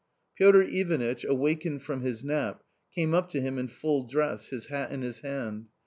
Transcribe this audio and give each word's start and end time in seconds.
Piotr 0.35 0.63
Ivanitch, 0.63 1.23
awakened 1.25 1.83
from 1.83 2.01
his 2.01 2.23
nap, 2.23 2.63
came 2.91 3.13
up 3.13 3.29
to 3.29 3.39
him 3.39 3.59
in 3.59 3.67
full 3.67 4.03
dress, 4.07 4.47
his 4.47 4.65
hat 4.65 4.89
in 4.91 5.03
his 5.03 5.19
hand. 5.19 5.67